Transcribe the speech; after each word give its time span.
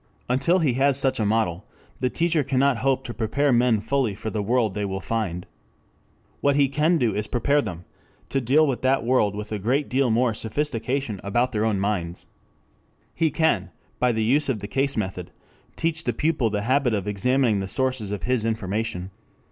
Until 0.27 0.57
he 0.57 0.73
has 0.73 0.97
such 0.97 1.19
a 1.19 1.25
model, 1.27 1.63
the 1.99 2.09
teacher 2.09 2.43
cannot 2.43 2.77
hope 2.77 3.03
to 3.03 3.13
prepare 3.13 3.53
men 3.53 3.79
fully 3.81 4.15
for 4.15 4.31
the 4.31 4.41
world 4.41 4.73
they 4.73 4.83
will 4.83 4.99
find. 4.99 5.45
What 6.39 6.55
he 6.55 6.69
can 6.69 6.97
do 6.97 7.13
is 7.13 7.25
to 7.25 7.29
prepare 7.31 7.61
them 7.61 7.85
to 8.29 8.41
deal 8.41 8.65
with 8.65 8.81
that 8.81 9.03
world 9.05 9.35
with 9.35 9.51
a 9.51 9.59
great 9.59 9.89
deal 9.89 10.09
more 10.09 10.33
sophistication 10.33 11.21
about 11.23 11.51
their 11.51 11.65
own 11.65 11.79
minds. 11.79 12.25
He 13.13 13.29
can, 13.29 13.69
by 13.99 14.11
the 14.11 14.23
use 14.23 14.49
of 14.49 14.57
the 14.57 14.67
case 14.67 14.97
method, 14.97 15.29
teach 15.75 16.03
the 16.03 16.13
pupil 16.13 16.49
the 16.49 16.63
habit 16.63 16.95
of 16.95 17.07
examining 17.07 17.59
the 17.59 17.67
sources 17.67 18.09
of 18.09 18.23
his 18.23 18.43
information. 18.43 19.11